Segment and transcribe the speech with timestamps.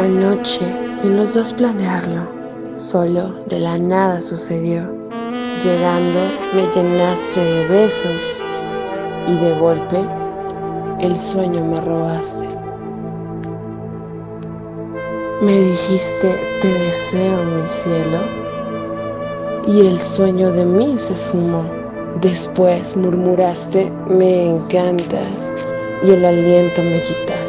[0.00, 2.22] Anoche, sin los dos planearlo,
[2.76, 4.90] solo de la nada sucedió.
[5.62, 6.20] Llegando,
[6.54, 8.42] me llenaste de besos
[9.28, 9.98] y de golpe
[11.00, 12.48] el sueño me robaste.
[15.42, 18.20] Me dijiste, te deseo mi cielo,
[19.66, 21.64] y el sueño de mí se esfumó.
[22.22, 25.52] Después murmuraste, me encantas,
[26.02, 27.39] y el aliento me quitaste.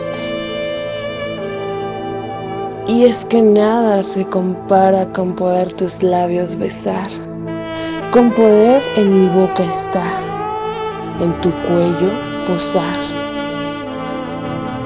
[2.91, 7.09] Y es que nada se compara con poder tus labios besar,
[8.11, 10.21] con poder en mi boca estar,
[11.21, 12.11] en tu cuello
[12.45, 12.99] posar.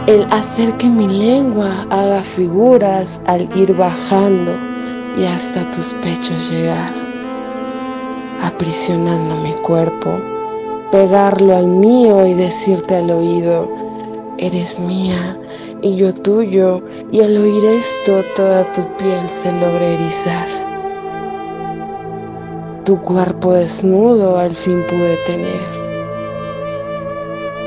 [0.05, 4.51] El hacer que mi lengua haga figuras al ir bajando
[5.17, 6.93] y hasta tus pechos llegar,
[8.43, 10.11] aprisionando mi cuerpo,
[10.91, 13.67] pegarlo al mío y decirte al oído,
[14.37, 15.39] eres mía
[15.81, 20.47] y yo tuyo, y al oír esto toda tu piel se logra erizar.
[22.83, 25.75] Tu cuerpo desnudo al fin pude tener.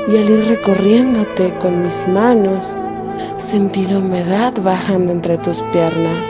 [0.07, 2.75] Y al ir recorriéndote con mis manos,
[3.37, 6.27] sentí la humedad bajando entre tus piernas.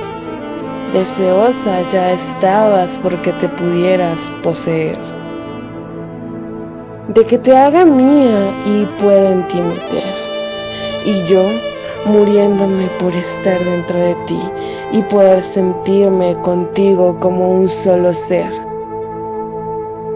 [0.94, 4.98] Deseosa ya estabas porque te pudieras poseer.
[7.10, 10.30] De que te haga mía y pueda en ti meter
[11.06, 11.44] y yo
[12.06, 14.40] muriéndome por estar dentro de ti
[14.92, 18.52] y poder sentirme contigo como un solo ser.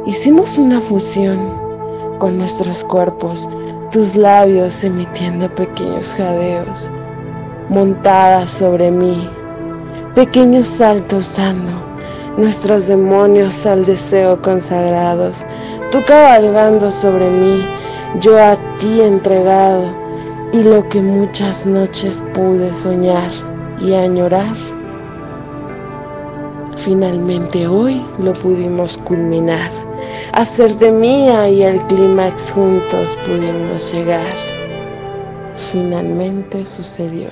[0.05, 1.57] Hicimos una fusión
[2.19, 3.47] con nuestros cuerpos,
[3.91, 6.89] tus labios emitiendo pequeños jadeos,
[7.69, 9.29] montadas sobre mí,
[10.15, 11.71] pequeños saltos dando,
[12.37, 15.45] nuestros demonios al deseo consagrados,
[15.91, 17.63] tú cabalgando sobre mí,
[18.19, 20.03] yo a ti entregado
[20.53, 23.31] y lo que muchas noches pude soñar
[23.81, 24.55] y añorar,
[26.77, 29.71] finalmente hoy lo pudimos culminar.
[30.31, 34.25] Hacerte mía y el clímax juntos pudimos llegar.
[35.55, 37.29] Finalmente sucedió.